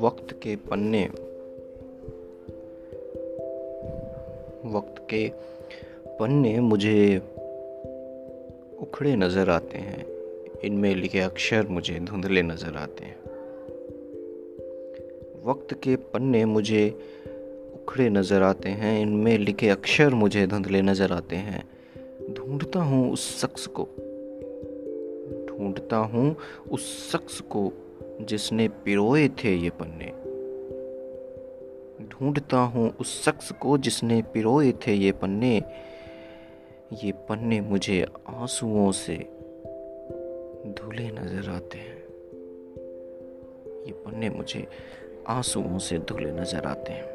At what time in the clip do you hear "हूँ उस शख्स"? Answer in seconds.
22.80-23.66, 25.96-27.40, 32.74-33.50